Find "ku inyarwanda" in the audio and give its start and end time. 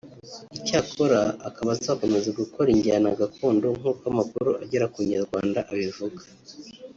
4.91-5.59